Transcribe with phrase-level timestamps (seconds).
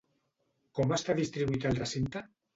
[0.79, 2.27] Com està distribuït el recinte?